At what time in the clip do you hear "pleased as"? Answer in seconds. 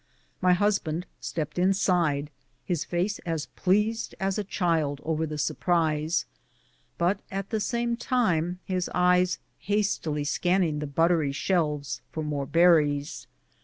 3.55-4.39